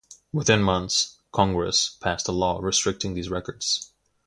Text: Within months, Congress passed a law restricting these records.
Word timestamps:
Within 0.33 0.63
months, 0.63 1.19
Congress 1.31 1.87
passed 1.99 2.27
a 2.27 2.31
law 2.31 2.57
restricting 2.59 3.13
these 3.13 3.29
records. 3.29 3.91